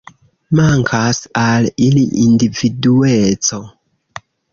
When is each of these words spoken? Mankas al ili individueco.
Mankas 0.59 1.19
al 1.41 1.67
ili 1.87 2.05
individueco. 2.23 3.61